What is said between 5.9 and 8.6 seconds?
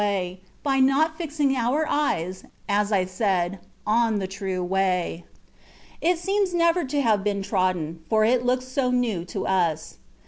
It seems never to have been trodden, for it